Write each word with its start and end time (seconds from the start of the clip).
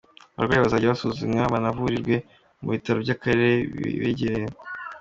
Abarwayi 0.35 0.61
bazajya 0.65 0.91
basuzumwa 0.93 1.41
banavurirwe 1.53 2.15
ku 2.63 2.67
bitaro 2.75 2.97
by’Akarere 3.05 3.49
bibegereye. 3.77 4.47